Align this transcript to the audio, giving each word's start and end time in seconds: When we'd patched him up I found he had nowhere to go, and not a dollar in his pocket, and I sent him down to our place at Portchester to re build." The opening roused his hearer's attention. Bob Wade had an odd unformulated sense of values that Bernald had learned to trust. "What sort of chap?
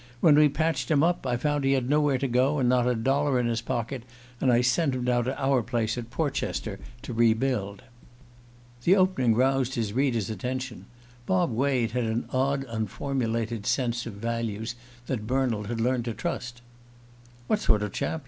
When 0.19 0.33
we'd 0.33 0.55
patched 0.55 0.89
him 0.89 1.03
up 1.03 1.27
I 1.27 1.37
found 1.37 1.63
he 1.63 1.73
had 1.73 1.87
nowhere 1.87 2.17
to 2.17 2.27
go, 2.27 2.57
and 2.57 2.67
not 2.67 2.87
a 2.87 2.95
dollar 2.95 3.39
in 3.39 3.45
his 3.45 3.61
pocket, 3.61 4.01
and 4.39 4.51
I 4.51 4.61
sent 4.61 4.95
him 4.95 5.05
down 5.05 5.25
to 5.25 5.39
our 5.39 5.61
place 5.61 5.95
at 5.95 6.09
Portchester 6.09 6.79
to 7.03 7.13
re 7.13 7.35
build." 7.35 7.83
The 8.83 8.95
opening 8.95 9.35
roused 9.35 9.75
his 9.75 9.91
hearer's 9.91 10.31
attention. 10.31 10.87
Bob 11.27 11.51
Wade 11.51 11.91
had 11.91 12.05
an 12.05 12.25
odd 12.33 12.65
unformulated 12.67 13.67
sense 13.67 14.07
of 14.07 14.13
values 14.13 14.73
that 15.05 15.27
Bernald 15.27 15.67
had 15.67 15.79
learned 15.79 16.05
to 16.05 16.15
trust. 16.15 16.63
"What 17.45 17.59
sort 17.59 17.83
of 17.83 17.91
chap? 17.91 18.19